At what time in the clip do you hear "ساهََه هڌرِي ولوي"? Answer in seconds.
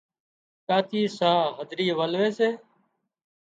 1.17-2.29